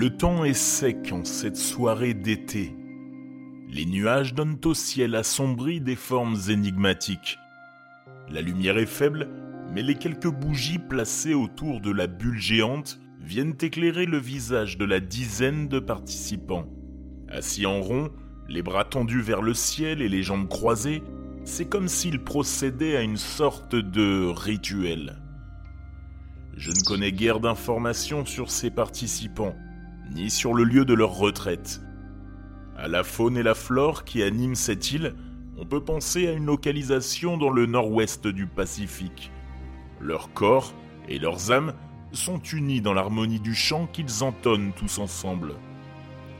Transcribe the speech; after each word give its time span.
Le 0.00 0.10
temps 0.10 0.44
est 0.44 0.54
sec 0.54 1.10
en 1.10 1.24
cette 1.24 1.56
soirée 1.56 2.14
d'été. 2.14 2.72
Les 3.68 3.84
nuages 3.84 4.32
donnent 4.32 4.60
au 4.64 4.72
ciel 4.72 5.16
assombri 5.16 5.80
des 5.80 5.96
formes 5.96 6.36
énigmatiques. 6.50 7.36
La 8.30 8.40
lumière 8.40 8.78
est 8.78 8.86
faible, 8.86 9.28
mais 9.74 9.82
les 9.82 9.96
quelques 9.96 10.30
bougies 10.30 10.78
placées 10.78 11.34
autour 11.34 11.80
de 11.80 11.90
la 11.90 12.06
bulle 12.06 12.38
géante 12.38 13.00
viennent 13.20 13.56
éclairer 13.60 14.06
le 14.06 14.18
visage 14.18 14.78
de 14.78 14.84
la 14.84 15.00
dizaine 15.00 15.66
de 15.66 15.80
participants. 15.80 16.68
Assis 17.28 17.66
en 17.66 17.80
rond, 17.80 18.12
les 18.48 18.62
bras 18.62 18.84
tendus 18.84 19.20
vers 19.20 19.42
le 19.42 19.52
ciel 19.52 20.00
et 20.00 20.08
les 20.08 20.22
jambes 20.22 20.46
croisées, 20.46 21.02
c'est 21.42 21.68
comme 21.68 21.88
s'ils 21.88 22.22
procédaient 22.22 22.96
à 22.96 23.02
une 23.02 23.16
sorte 23.16 23.74
de 23.74 24.28
rituel. 24.28 25.16
Je 26.56 26.70
ne 26.70 26.86
connais 26.86 27.10
guère 27.10 27.40
d'informations 27.40 28.24
sur 28.24 28.52
ces 28.52 28.70
participants, 28.70 29.56
ni 30.10 30.30
sur 30.30 30.54
le 30.54 30.64
lieu 30.64 30.84
de 30.84 30.94
leur 30.94 31.12
retraite. 31.12 31.80
À 32.76 32.88
la 32.88 33.02
faune 33.02 33.36
et 33.36 33.42
la 33.42 33.54
flore 33.54 34.04
qui 34.04 34.22
animent 34.22 34.54
cette 34.54 34.92
île, 34.92 35.14
on 35.58 35.66
peut 35.66 35.82
penser 35.82 36.28
à 36.28 36.32
une 36.32 36.46
localisation 36.46 37.36
dans 37.36 37.50
le 37.50 37.66
nord-ouest 37.66 38.28
du 38.28 38.46
Pacifique. 38.46 39.32
Leurs 40.00 40.32
corps 40.32 40.72
et 41.08 41.18
leurs 41.18 41.50
âmes 41.50 41.74
sont 42.12 42.40
unis 42.40 42.80
dans 42.80 42.94
l'harmonie 42.94 43.40
du 43.40 43.54
chant 43.54 43.86
qu'ils 43.86 44.22
entonnent 44.22 44.72
tous 44.76 44.98
ensemble, 44.98 45.54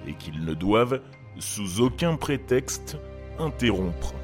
et 0.07 0.15
qu'ils 0.15 0.45
ne 0.45 0.55
doivent, 0.55 1.01
sous 1.39 1.81
aucun 1.81 2.17
prétexte, 2.17 2.99
interrompre. 3.39 4.15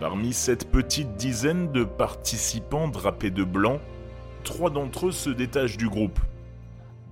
Parmi 0.00 0.32
cette 0.32 0.70
petite 0.70 1.16
dizaine 1.16 1.72
de 1.72 1.84
participants 1.84 2.88
drapés 2.88 3.30
de 3.30 3.42
blanc, 3.42 3.80
trois 4.44 4.70
d'entre 4.70 5.08
eux 5.08 5.12
se 5.12 5.30
détachent 5.30 5.76
du 5.76 5.88
groupe. 5.88 6.20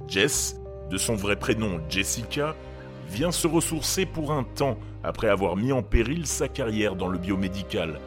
Jess 0.06 0.60
de 0.90 0.98
son 0.98 1.14
vrai 1.14 1.36
prénom 1.36 1.80
Jessica, 1.88 2.54
vient 3.08 3.32
se 3.32 3.46
ressourcer 3.46 4.06
pour 4.06 4.32
un 4.32 4.42
temps 4.42 4.78
après 5.02 5.28
avoir 5.28 5.56
mis 5.56 5.72
en 5.72 5.82
péril 5.82 6.26
sa 6.26 6.48
carrière 6.48 6.96
dans 6.96 7.08
le 7.08 7.18
biomédical. 7.18 8.00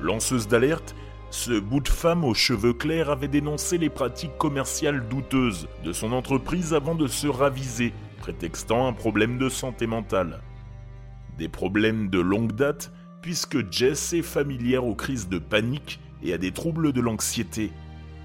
Lanceuse 0.00 0.46
d'alerte, 0.46 0.94
ce 1.30 1.58
bout 1.58 1.80
de 1.80 1.88
femme 1.88 2.24
aux 2.24 2.34
cheveux 2.34 2.72
clairs 2.72 3.10
avait 3.10 3.28
dénoncé 3.28 3.76
les 3.76 3.90
pratiques 3.90 4.36
commerciales 4.38 5.08
douteuses 5.08 5.68
de 5.84 5.92
son 5.92 6.12
entreprise 6.12 6.72
avant 6.72 6.94
de 6.94 7.06
se 7.06 7.26
raviser, 7.26 7.92
prétextant 8.18 8.86
un 8.86 8.92
problème 8.92 9.38
de 9.38 9.48
santé 9.48 9.86
mentale. 9.86 10.40
Des 11.36 11.48
problèmes 11.48 12.08
de 12.08 12.20
longue 12.20 12.52
date, 12.52 12.92
puisque 13.20 13.70
Jess 13.70 14.12
est 14.12 14.22
familière 14.22 14.84
aux 14.84 14.94
crises 14.94 15.28
de 15.28 15.38
panique 15.38 16.00
et 16.22 16.32
à 16.32 16.38
des 16.38 16.52
troubles 16.52 16.92
de 16.92 17.00
l'anxiété. 17.00 17.72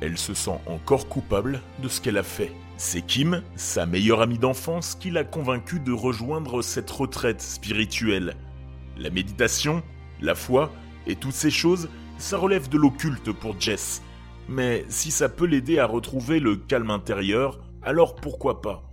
Elle 0.02 0.18
se 0.18 0.34
sent 0.34 0.60
encore 0.66 1.08
coupable 1.08 1.62
de 1.82 1.88
ce 1.88 2.02
qu'elle 2.02 2.18
a 2.18 2.24
fait. 2.24 2.52
C'est 2.78 3.02
Kim, 3.02 3.42
sa 3.56 3.86
meilleure 3.86 4.22
amie 4.22 4.40
d'enfance, 4.40 4.96
qui 4.96 5.12
l'a 5.12 5.24
convaincue 5.24 5.80
de 5.80 5.94
rejoindre 5.94 6.62
cette 6.62 6.92
retraite 6.92 7.42
spirituelle. 7.42 8.36
La 8.98 9.10
méditation, 9.10 9.84
la 10.22 10.36
foi 10.36 10.72
et 11.08 11.16
toutes 11.16 11.34
ces 11.34 11.52
choses, 11.52 11.90
ça 12.18 12.38
relève 12.38 12.70
de 12.70 12.78
l'occulte 12.78 13.32
pour 13.32 13.60
Jess. 13.60 14.02
Mais 14.50 14.86
si 14.90 15.12
ça 15.12 15.30
peut 15.30 15.46
l'aider 15.46 15.80
à 15.80 15.86
retrouver 15.86 16.40
le 16.40 16.56
calme 16.58 16.92
intérieur, 16.92 17.60
alors 17.82 18.16
pourquoi 18.16 18.62
pas? 18.62 18.84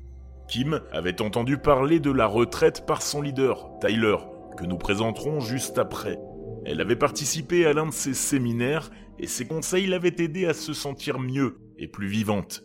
Kim 0.49 0.81
avait 0.93 1.23
entendu 1.23 1.59
parler 1.59 2.01
de 2.01 2.11
la 2.11 2.27
retraite 2.27 2.85
par 2.87 3.03
son 3.03 3.23
leader, 3.23 3.71
Tyler, 3.81 4.17
que 4.57 4.65
nous 4.65 4.79
présenterons 4.79 5.41
juste 5.41 5.79
après. 5.79 6.19
Elle 6.65 6.81
avait 6.81 6.97
participé 6.97 7.67
à 7.67 7.73
l'un 7.73 7.87
de 7.87 7.93
ses 7.93 8.15
séminaires 8.15 8.91
et 9.21 9.27
ses 9.27 9.47
conseils 9.47 9.87
l'avaient 9.87 10.17
aidé 10.19 10.47
à 10.47 10.55
se 10.55 10.73
sentir 10.73 11.19
mieux 11.19 11.59
et 11.79 11.89
plus 11.89 12.09
vivante. 12.09 12.65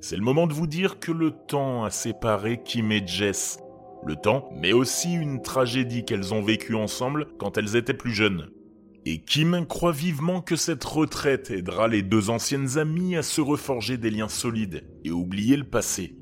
C'est 0.00 0.16
le 0.16 0.22
moment 0.22 0.48
de 0.48 0.52
vous 0.52 0.66
dire 0.66 0.98
que 0.98 1.12
le 1.12 1.30
temps 1.30 1.84
a 1.84 1.90
séparé 1.90 2.60
Kim 2.64 2.90
et 2.90 3.06
Jess. 3.06 3.58
Le 4.04 4.16
temps, 4.16 4.50
mais 4.60 4.72
aussi 4.72 5.14
une 5.14 5.40
tragédie 5.40 6.04
qu'elles 6.04 6.34
ont 6.34 6.42
vécue 6.42 6.74
ensemble 6.74 7.28
quand 7.38 7.56
elles 7.56 7.76
étaient 7.76 7.94
plus 7.94 8.12
jeunes. 8.12 8.50
Et 9.06 9.22
Kim 9.22 9.64
croit 9.66 9.92
vivement 9.92 10.40
que 10.40 10.56
cette 10.56 10.84
retraite 10.84 11.50
aidera 11.50 11.86
les 11.86 12.02
deux 12.02 12.28
anciennes 12.28 12.76
amies 12.76 13.16
à 13.16 13.22
se 13.22 13.40
reforger 13.40 13.96
des 13.96 14.10
liens 14.10 14.28
solides 14.28 14.84
et 15.04 15.10
oublier 15.10 15.56
le 15.56 15.64
passé. 15.64 16.16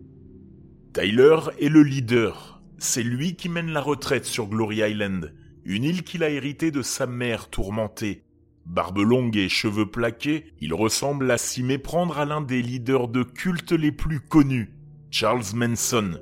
Tyler 0.93 1.39
est 1.59 1.71
le 1.71 1.83
leader. 1.83 2.63
C'est 2.77 3.03
lui 3.03 3.37
qui 3.37 3.49
mène 3.49 3.71
la 3.71 3.81
retraite 3.81 4.27
sur 4.27 4.49
Glory 4.49 4.83
Island, 4.83 5.35
une 5.65 5.85
île 5.85 6.03
qu'il 6.03 6.23
a 6.23 6.29
héritée 6.29 6.71
de 6.71 6.83
sa 6.83 7.07
mère 7.07 7.49
tourmentée 7.49 8.25
Barbe 8.67 8.99
longue 8.99 9.37
et 9.37 9.49
cheveux 9.49 9.87
plaqués, 9.87 10.53
il 10.61 10.73
ressemble 10.73 11.31
à 11.31 11.39
s'y 11.39 11.63
méprendre 11.63 12.19
à 12.19 12.25
l'un 12.25 12.41
des 12.41 12.63
leaders 12.63 13.09
de 13.09 13.23
culte 13.23 13.73
les 13.73 13.93
plus 13.93 14.21
connus, 14.21 14.73
Charles 15.11 15.43
Manson. 15.55 16.21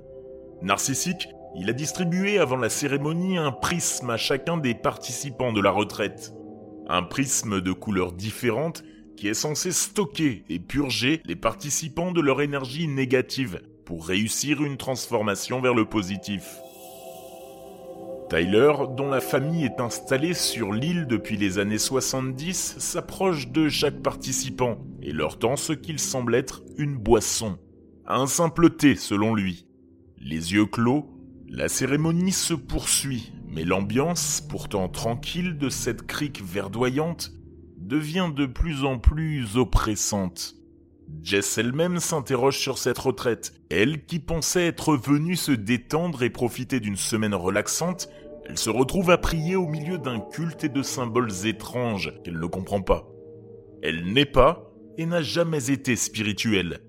Narcissique, 0.62 1.28
il 1.56 1.68
a 1.68 1.72
distribué 1.72 2.38
avant 2.38 2.56
la 2.56 2.68
cérémonie 2.68 3.36
un 3.36 3.52
prisme 3.52 4.10
à 4.10 4.16
chacun 4.16 4.56
des 4.56 4.74
participants 4.74 5.52
de 5.52 5.60
la 5.60 5.70
retraite. 5.70 6.32
Un 6.88 7.02
prisme 7.02 7.60
de 7.60 7.72
couleurs 7.72 8.12
différentes 8.12 8.84
qui 9.16 9.28
est 9.28 9.34
censé 9.34 9.70
stocker 9.70 10.44
et 10.48 10.58
purger 10.58 11.20
les 11.26 11.36
participants 11.36 12.10
de 12.10 12.20
leur 12.20 12.40
énergie 12.40 12.88
négative 12.88 13.60
pour 13.84 14.06
réussir 14.06 14.62
une 14.62 14.76
transformation 14.76 15.60
vers 15.60 15.74
le 15.74 15.84
positif. 15.84 16.58
Tyler, 18.30 18.72
dont 18.96 19.08
la 19.08 19.20
famille 19.20 19.64
est 19.64 19.80
installée 19.80 20.34
sur 20.34 20.72
l'île 20.72 21.08
depuis 21.08 21.36
les 21.36 21.58
années 21.58 21.78
70, 21.78 22.76
s'approche 22.78 23.48
de 23.48 23.68
chaque 23.68 24.02
participant 24.02 24.78
et 25.02 25.10
leur 25.10 25.40
tend 25.40 25.56
ce 25.56 25.72
qu'il 25.72 25.98
semble 25.98 26.36
être 26.36 26.62
une 26.78 26.96
boisson. 26.96 27.58
Un 28.06 28.28
simple 28.28 28.70
thé 28.70 28.94
selon 28.94 29.34
lui. 29.34 29.66
Les 30.16 30.52
yeux 30.52 30.66
clos, 30.66 31.10
la 31.48 31.68
cérémonie 31.68 32.30
se 32.30 32.54
poursuit, 32.54 33.32
mais 33.48 33.64
l'ambiance, 33.64 34.40
pourtant 34.48 34.88
tranquille 34.88 35.58
de 35.58 35.68
cette 35.68 36.06
crique 36.06 36.40
verdoyante, 36.40 37.32
devient 37.78 38.30
de 38.32 38.46
plus 38.46 38.84
en 38.84 39.00
plus 39.00 39.56
oppressante. 39.56 40.54
Jess 41.22 41.58
elle-même 41.58 41.98
s'interroge 41.98 42.58
sur 42.58 42.78
cette 42.78 42.98
retraite. 42.98 43.52
Elle, 43.68 44.04
qui 44.04 44.20
pensait 44.20 44.66
être 44.66 44.96
venue 44.96 45.36
se 45.36 45.52
détendre 45.52 46.22
et 46.22 46.30
profiter 46.30 46.80
d'une 46.80 46.96
semaine 46.96 47.34
relaxante, 47.34 48.08
elle 48.50 48.58
se 48.58 48.68
retrouve 48.68 49.12
à 49.12 49.16
prier 49.16 49.54
au 49.54 49.68
milieu 49.68 49.96
d'un 49.96 50.18
culte 50.18 50.64
et 50.64 50.68
de 50.68 50.82
symboles 50.82 51.46
étranges 51.46 52.12
qu'elle 52.24 52.40
ne 52.40 52.46
comprend 52.46 52.82
pas. 52.82 53.08
Elle 53.80 54.12
n'est 54.12 54.26
pas 54.26 54.72
et 54.98 55.06
n'a 55.06 55.22
jamais 55.22 55.70
été 55.70 55.94
spirituelle. 55.94 56.80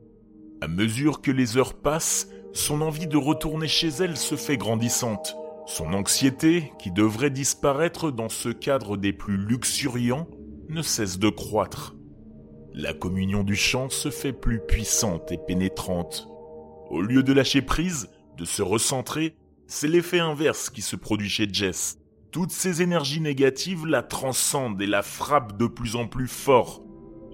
À 0.60 0.68
mesure 0.68 1.22
que 1.22 1.30
les 1.30 1.58
heures 1.58 1.76
passent, 1.76 2.30
son 2.52 2.82
envie 2.82 3.06
de 3.06 3.16
retourner 3.16 3.68
chez 3.68 3.90
elle 3.90 4.18
se 4.18 4.34
fait 4.34 4.58
grandissante. 4.58 5.36
Son 5.68 5.94
anxiété, 5.94 6.72
qui 6.80 6.90
devrait 6.90 7.30
disparaître 7.30 8.10
dans 8.10 8.30
ce 8.30 8.50
cadre 8.50 8.98
des 8.98 9.14
plus 9.14 9.38
luxuriants, 9.38 10.28
ne 10.68 10.82
cesse 10.82 11.20
de 11.20 11.30
croître. 11.30 11.96
La 12.74 12.96
communion 12.96 13.44
du 13.44 13.56
chant 13.56 13.90
se 13.90 14.10
fait 14.10 14.34
plus 14.34 14.62
puissante 14.66 15.32
et 15.32 15.38
pénétrante. 15.38 16.28
Au 16.90 17.04
lieu 17.04 17.22
de 17.22 17.34
lâcher 17.34 17.62
prise, 17.62 18.10
de 18.36 18.46
se 18.46 18.64
recentrer, 18.64 19.36
c'est 19.72 19.88
l'effet 19.88 20.20
inverse 20.20 20.70
qui 20.70 20.82
se 20.82 20.98
produit 20.98 21.30
chez 21.30 21.48
Jess. 21.50 21.98
Toutes 22.34 22.52
ces 22.52 22.82
énergies 22.82 23.22
négatives 23.22 23.86
la 23.88 24.04
transcendent 24.04 24.82
et 24.82 24.86
la 24.86 25.02
frappent 25.02 25.58
de 25.58 25.66
plus 25.66 25.96
en 25.96 26.08
plus 26.08 26.28
fort, 26.28 26.84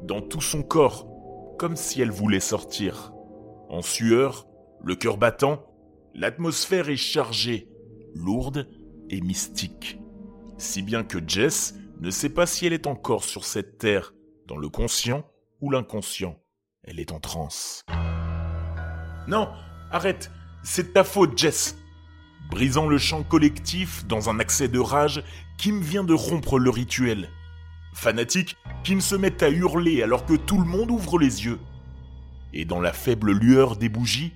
dans 0.04 0.22
tout 0.22 0.40
son 0.40 0.62
corps, 0.62 1.08
comme 1.58 1.76
si 1.76 2.00
elle 2.00 2.12
voulait 2.12 2.40
sortir. 2.40 3.12
En 3.70 3.82
sueur, 3.82 4.46
le 4.84 4.94
cœur 4.94 5.18
battant, 5.18 5.66
l'atmosphère 6.14 6.90
est 6.90 6.96
chargée, 6.96 7.70
lourde 8.14 8.70
et 9.10 9.20
mystique. 9.20 10.00
Si 10.60 10.84
bien 10.84 11.04
que 11.04 11.18
Jess 11.28 11.74
ne 12.02 12.12
sait 12.12 12.30
pas 12.30 12.46
si 12.46 12.68
elle 12.68 12.74
est 12.74 12.86
encore 12.86 13.24
sur 13.24 13.46
cette 13.46 13.80
terre, 13.80 14.14
dans 14.46 14.58
le 14.58 14.70
conscient 14.70 15.26
ou 15.60 15.72
l'inconscient. 15.72 16.40
Elle 16.84 17.00
est 17.00 17.12
en 17.12 17.20
transe. 17.20 17.84
Non, 19.28 19.50
arrête, 19.92 20.30
c'est 20.64 20.94
ta 20.94 21.04
faute, 21.04 21.36
Jess. 21.36 21.76
Brisant 22.50 22.88
le 22.88 22.98
chant 22.98 23.24
collectif 23.24 24.06
dans 24.08 24.30
un 24.30 24.40
accès 24.40 24.68
de 24.68 24.80
rage, 24.80 25.24
Kim 25.58 25.82
vient 25.82 26.04
de 26.04 26.14
rompre 26.14 26.60
le 26.60 26.70
rituel. 26.70 27.30
Fanatique, 27.94 28.56
Kim 28.84 29.02
se 29.02 29.16
met 29.16 29.44
à 29.44 29.50
hurler 29.50 30.02
alors 30.02 30.26
que 30.26 30.36
tout 30.36 30.58
le 30.58 30.66
monde 30.66 30.92
ouvre 30.92 31.20
les 31.20 31.46
yeux. 31.46 31.60
Et 32.54 32.64
dans 32.64 32.80
la 32.80 32.94
faible 32.94 33.32
lueur 33.32 33.76
des 33.76 33.90
bougies, 33.90 34.34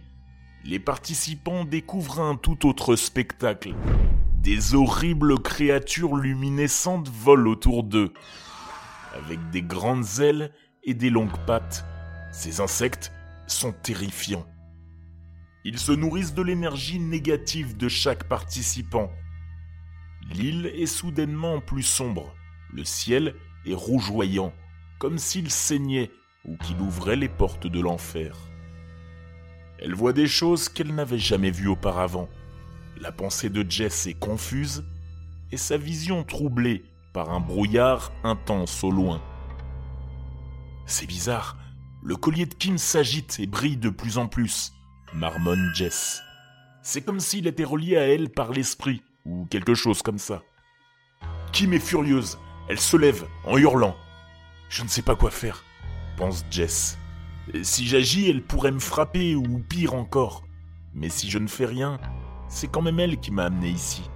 les 0.63 0.79
participants 0.79 1.63
découvrent 1.63 2.19
un 2.19 2.35
tout 2.35 2.67
autre 2.67 2.95
spectacle. 2.95 3.73
Des 4.41 4.75
horribles 4.75 5.39
créatures 5.39 6.15
luminescentes 6.15 7.09
volent 7.09 7.51
autour 7.51 7.83
d'eux. 7.83 8.13
Avec 9.13 9.39
des 9.51 9.61
grandes 9.61 10.19
ailes 10.19 10.51
et 10.83 10.93
des 10.93 11.09
longues 11.09 11.37
pattes, 11.45 11.85
ces 12.31 12.59
insectes 12.59 13.11
sont 13.47 13.71
terrifiants. 13.71 14.45
Ils 15.63 15.77
se 15.77 15.91
nourrissent 15.91 16.33
de 16.33 16.41
l'énergie 16.41 16.99
négative 16.99 17.77
de 17.77 17.87
chaque 17.87 18.23
participant. 18.23 19.11
L'île 20.33 20.71
est 20.75 20.87
soudainement 20.87 21.61
plus 21.61 21.83
sombre. 21.83 22.33
Le 22.73 22.83
ciel 22.83 23.35
est 23.65 23.73
rougeoyant, 23.73 24.53
comme 24.99 25.17
s'il 25.17 25.51
saignait 25.51 26.09
ou 26.45 26.57
qu'il 26.57 26.79
ouvrait 26.81 27.15
les 27.15 27.29
portes 27.29 27.67
de 27.67 27.79
l'enfer. 27.79 28.35
Elle 29.77 29.93
voit 29.93 30.13
des 30.13 30.27
choses 30.27 30.69
qu'elle 30.69 30.95
n'avait 30.95 31.19
jamais 31.19 31.51
vues 31.51 31.67
auparavant. 31.67 32.29
La 32.99 33.11
pensée 33.11 33.49
de 33.49 33.69
Jess 33.69 34.07
est 34.07 34.19
confuse 34.19 34.83
et 35.51 35.57
sa 35.57 35.77
vision 35.77 36.23
troublée 36.23 36.85
par 37.13 37.31
un 37.31 37.39
brouillard 37.39 38.11
intense 38.23 38.83
au 38.83 38.91
loin. 38.91 39.21
C'est 40.85 41.07
bizarre, 41.07 41.57
le 42.03 42.15
collier 42.15 42.45
de 42.45 42.53
Kim 42.53 42.77
s'agite 42.77 43.39
et 43.39 43.47
brille 43.47 43.77
de 43.77 43.89
plus 43.89 44.17
en 44.17 44.27
plus, 44.27 44.73
marmonne 45.13 45.71
Jess. 45.73 46.23
C'est 46.81 47.01
comme 47.01 47.19
s'il 47.19 47.47
était 47.47 47.63
relié 47.63 47.97
à 47.97 48.07
elle 48.07 48.29
par 48.29 48.51
l'esprit, 48.51 49.03
ou 49.25 49.45
quelque 49.49 49.75
chose 49.75 50.01
comme 50.01 50.17
ça. 50.17 50.41
Kim 51.51 51.73
est 51.73 51.79
furieuse, 51.79 52.39
elle 52.69 52.79
se 52.79 52.97
lève 52.97 53.25
en 53.45 53.57
hurlant. 53.57 53.95
Je 54.69 54.83
ne 54.83 54.87
sais 54.87 55.01
pas 55.01 55.15
quoi 55.15 55.31
faire, 55.31 55.63
pense 56.17 56.45
Jess. 56.49 56.97
Si 57.61 57.87
j'agis, 57.87 58.29
elle 58.29 58.43
pourrait 58.43 58.71
me 58.71 58.79
frapper 58.79 59.35
ou 59.35 59.59
pire 59.59 59.93
encore. 59.93 60.43
Mais 60.93 61.09
si 61.09 61.29
je 61.29 61.39
ne 61.39 61.47
fais 61.47 61.65
rien, 61.65 61.99
c'est 62.47 62.69
quand 62.69 62.81
même 62.81 62.99
elle 62.99 63.19
qui 63.19 63.31
m'a 63.31 63.45
amené 63.45 63.69
ici. 63.69 64.09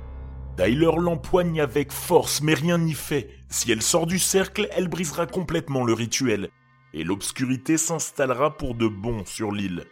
Tyler 0.58 0.92
l'empoigne 0.98 1.60
avec 1.60 1.92
force, 1.92 2.42
mais 2.42 2.54
rien 2.54 2.78
n'y 2.78 2.94
fait. 2.94 3.30
Si 3.50 3.72
elle 3.72 3.82
sort 3.82 4.08
du 4.08 4.20
cercle, 4.20 4.70
elle 4.72 4.88
brisera 4.88 5.26
complètement 5.26 5.84
le 5.84 5.94
rituel, 5.94 6.50
et 6.94 7.04
l'obscurité 7.04 7.78
s'installera 7.78 8.56
pour 8.56 8.76
de 8.76 8.88
bon 8.88 9.26
sur 9.26 9.52
l'île. 9.52 9.86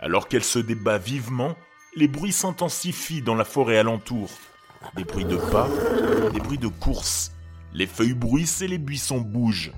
Alors 0.00 0.28
qu'elle 0.28 0.44
se 0.44 0.58
débat 0.58 0.98
vivement, 0.98 1.56
les 1.96 2.08
bruits 2.08 2.32
s'intensifient 2.32 3.22
dans 3.22 3.34
la 3.34 3.44
forêt 3.44 3.78
alentour. 3.78 4.30
Des 4.96 5.04
bruits 5.04 5.24
de 5.24 5.36
pas, 5.36 5.68
des 6.32 6.40
bruits 6.40 6.58
de 6.58 6.68
course. 6.68 7.32
Les 7.72 7.86
feuilles 7.86 8.14
bruissent 8.14 8.62
et 8.62 8.68
les 8.68 8.78
buissons 8.78 9.20
bougent. 9.20 9.72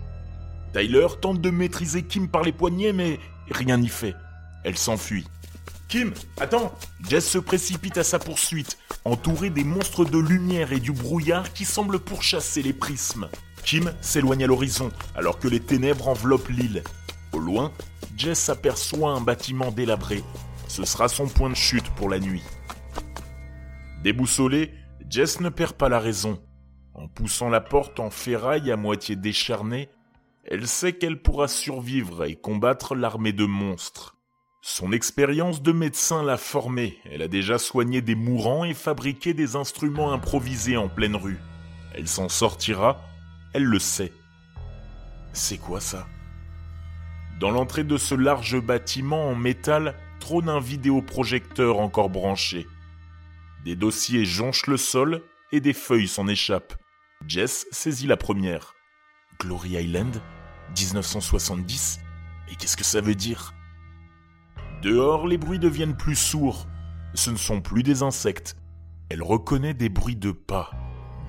Tyler 0.75 1.07
tente 1.21 1.41
de 1.41 1.51
maîtriser 1.51 2.03
Kim 2.03 2.29
par 2.29 2.43
les 2.43 2.53
poignets, 2.53 2.93
mais 2.93 3.19
rien 3.51 3.79
n'y 3.79 3.89
fait. 3.89 4.15
Elle 4.63 4.77
s'enfuit. 4.77 5.27
Kim, 5.89 6.13
attends 6.39 6.73
Jess 7.09 7.29
se 7.29 7.39
précipite 7.39 7.99
à 7.99 8.05
sa 8.05 8.19
poursuite, 8.19 8.79
entourée 9.05 9.51
des 9.51 9.65
monstres 9.65 10.05
de 10.05 10.19
lumière 10.19 10.73
et 10.73 10.79
du 10.79 10.93
brouillard 10.93 11.53
qui 11.53 11.65
semblent 11.65 11.99
pourchasser 11.99 12.63
les 12.63 12.73
prismes. 12.73 13.29
Kim 13.65 13.93
s'éloigne 14.01 14.45
à 14.45 14.47
l'horizon, 14.47 14.93
alors 15.17 15.39
que 15.39 15.49
les 15.49 15.61
ténèbres 15.61 16.09
enveloppent 16.09 16.49
l'île. 16.49 16.85
Au 17.33 17.39
loin, 17.39 17.73
Jess 18.21 18.51
aperçoit 18.51 19.13
un 19.13 19.23
bâtiment 19.23 19.71
délabré. 19.71 20.23
Ce 20.69 20.85
sera 20.85 21.09
son 21.09 21.27
point 21.27 21.49
de 21.49 21.55
chute 21.55 21.89
pour 21.97 22.11
la 22.11 22.21
nuit. 22.21 22.43
Déboussolée, 24.03 24.75
Jess 25.09 25.41
ne 25.41 25.49
perd 25.49 25.73
pas 25.73 25.89
la 25.89 26.01
raison. 26.01 26.39
En 26.93 27.09
poussant 27.09 27.49
la 27.49 27.63
porte 27.63 27.99
en 27.99 28.11
ferraille 28.11 28.71
à 28.71 28.77
moitié 28.77 29.17
décharnée, 29.17 29.89
elle 30.45 30.67
sait 30.67 30.93
qu'elle 30.93 31.23
pourra 31.23 31.49
survivre 31.49 32.27
et 32.27 32.37
combattre 32.37 32.95
l'armée 32.95 33.33
de 33.33 33.47
monstres. 33.47 34.17
Son 34.61 34.93
expérience 34.93 35.63
de 35.63 35.73
médecin 35.73 36.23
l'a 36.23 36.37
formée, 36.37 36.99
elle 37.11 37.23
a 37.23 37.29
déjà 37.29 37.57
soigné 37.57 38.03
des 38.03 38.17
mourants 38.17 38.65
et 38.65 38.75
fabriqué 38.75 39.33
des 39.33 39.57
instruments 39.57 40.13
improvisés 40.13 40.77
en 40.77 40.91
pleine 40.91 41.17
rue. 41.17 41.41
Elle 41.95 42.07
s'en 42.07 42.29
sortira, 42.29 43.01
elle 43.55 43.65
le 43.65 43.79
sait. 43.79 44.13
C'est 45.33 45.57
quoi 45.57 45.81
ça? 45.81 46.07
Dans 47.41 47.51
l'entrée 47.51 47.85
de 47.85 47.97
ce 47.97 48.15
large 48.15 48.61
bâtiment 48.61 49.31
en 49.31 49.35
métal 49.35 49.97
trône 50.19 50.51
un 50.51 50.61
vidéoprojecteur 50.61 51.79
encore 51.79 52.11
branché. 52.11 52.67
Des 53.65 53.77
dossiers 53.77 54.27
jonchent 54.27 54.67
le 54.67 54.77
sol 54.77 55.23
et 55.51 55.63
des 55.63 55.73
feuilles 55.73 56.07
s'en 56.07 56.29
échappent. 56.29 56.75
Jess 57.27 57.67
saisit 57.71 58.07
la 58.07 58.19
première. 58.19 58.75
Glory 59.41 59.71
Island 59.71 60.21
1970 60.77 62.01
Et 62.51 62.57
qu'est-ce 62.57 62.77
que 62.77 62.85
ça 62.85 63.01
veut 63.01 63.15
dire? 63.15 63.55
Dehors, 64.83 65.27
les 65.27 65.39
bruits 65.39 65.59
deviennent 65.59 65.97
plus 65.97 66.17
sourds. 66.17 66.67
Ce 67.15 67.31
ne 67.31 67.37
sont 67.37 67.63
plus 67.63 67.83
des 67.83 68.03
insectes. 68.03 68.55
Elle 69.09 69.23
reconnaît 69.23 69.73
des 69.73 69.89
bruits 69.89 70.15
de 70.15 70.33
pas. 70.33 70.73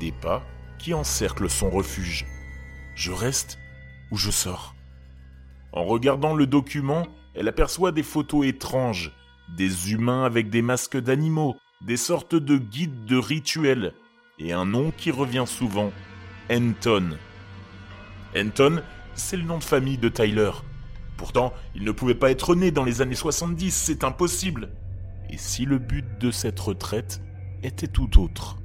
Des 0.02 0.12
pas 0.12 0.44
qui 0.78 0.94
encerclent 0.94 1.50
son 1.50 1.70
refuge. 1.70 2.26
Je 2.96 3.14
reste 3.14 3.60
ou 4.12 4.18
je 4.18 4.30
sors? 4.30 4.76
En 5.74 5.86
regardant 5.86 6.34
le 6.34 6.48
document, 6.48 7.08
elle 7.34 7.48
aperçoit 7.48 7.92
des 7.92 8.04
photos 8.04 8.46
étranges. 8.46 9.12
Des 9.56 9.92
humains 9.92 10.24
avec 10.24 10.50
des 10.50 10.62
masques 10.62 10.98
d'animaux, 10.98 11.56
des 11.82 11.98
sortes 11.98 12.36
de 12.36 12.58
guides 12.58 13.06
de 13.06 13.18
rituels, 13.18 13.94
et 14.40 14.54
un 14.54 14.66
nom 14.66 14.92
qui 14.96 15.12
revient 15.12 15.46
souvent, 15.46 15.92
Anton. 16.50 17.18
Anton, 18.36 18.82
c'est 19.14 19.38
le 19.38 19.44
nom 19.44 19.58
de 19.58 19.64
famille 19.64 19.98
de 19.98 20.10
Tyler. 20.10 20.52
Pourtant, 21.18 21.54
il 21.76 21.84
ne 21.84 21.92
pouvait 21.92 22.16
pas 22.16 22.32
être 22.32 22.56
né 22.56 22.72
dans 22.72 22.84
les 22.84 23.02
années 23.02 23.16
70, 23.16 23.72
c'est 23.72 24.04
impossible. 24.04 24.70
Et 25.30 25.38
si 25.38 25.66
le 25.66 25.78
but 25.78 26.06
de 26.20 26.32
cette 26.32 26.60
retraite 26.60 27.22
était 27.64 27.88
tout 27.88 28.22
autre? 28.22 28.61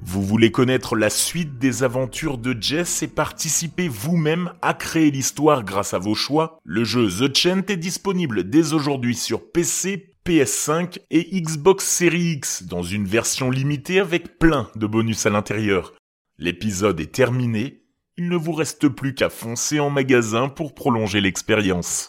Vous 0.00 0.22
voulez 0.22 0.50
connaître 0.50 0.96
la 0.96 1.10
suite 1.10 1.58
des 1.58 1.82
aventures 1.82 2.38
de 2.38 2.56
Jess 2.58 3.02
et 3.02 3.08
participer 3.08 3.88
vous-même 3.88 4.52
à 4.62 4.72
créer 4.72 5.10
l'histoire 5.10 5.64
grâce 5.64 5.92
à 5.92 5.98
vos 5.98 6.14
choix? 6.14 6.58
Le 6.64 6.84
jeu 6.84 7.08
The 7.08 7.36
Chant 7.36 7.62
est 7.68 7.76
disponible 7.76 8.48
dès 8.48 8.72
aujourd'hui 8.72 9.14
sur 9.14 9.50
PC, 9.50 10.14
PS5 10.24 10.98
et 11.10 11.40
Xbox 11.40 11.84
Series 11.84 12.32
X 12.32 12.62
dans 12.62 12.82
une 12.82 13.06
version 13.06 13.50
limitée 13.50 13.98
avec 13.98 14.38
plein 14.38 14.70
de 14.76 14.86
bonus 14.86 15.26
à 15.26 15.30
l'intérieur. 15.30 15.94
L'épisode 16.38 17.00
est 17.00 17.12
terminé, 17.12 17.82
il 18.16 18.28
ne 18.28 18.36
vous 18.36 18.52
reste 18.52 18.88
plus 18.88 19.14
qu'à 19.14 19.30
foncer 19.30 19.80
en 19.80 19.90
magasin 19.90 20.48
pour 20.48 20.74
prolonger 20.74 21.20
l'expérience. 21.20 22.06